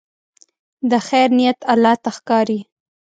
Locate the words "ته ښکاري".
2.03-2.59